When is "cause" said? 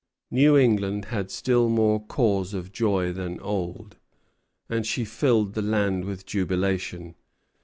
2.03-2.55